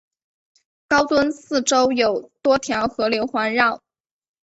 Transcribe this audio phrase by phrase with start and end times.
[0.87, 3.83] 高墩四周有多条河流环绕。